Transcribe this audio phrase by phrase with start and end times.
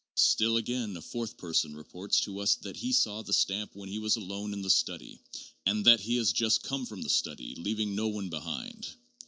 [0.17, 3.99] Still, again, a fourth person reports to us that he saw the stamp when he
[3.99, 5.19] was alone in the study,
[5.63, 8.95] and that he has just come from the study, leaving no one behind.